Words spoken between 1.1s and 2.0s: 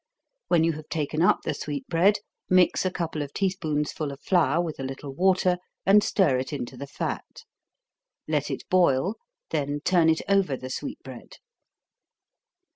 up the sweet